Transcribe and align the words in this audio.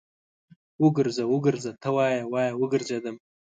وګرځه، 0.83 1.23
وګرځه 1.33 1.71
ته 1.81 1.89
وايې، 1.95 2.19
وايه 2.31 2.53
وګرځېدم 2.61 3.15